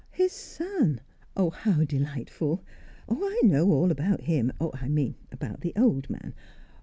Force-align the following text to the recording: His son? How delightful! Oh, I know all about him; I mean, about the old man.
His 0.09 0.31
son? 0.31 0.99
How 1.37 1.83
delightful! 1.83 2.63
Oh, 3.07 3.23
I 3.23 3.39
know 3.45 3.69
all 3.69 3.91
about 3.91 4.21
him; 4.21 4.51
I 4.59 4.87
mean, 4.87 5.13
about 5.31 5.61
the 5.61 5.73
old 5.75 6.09
man. 6.09 6.33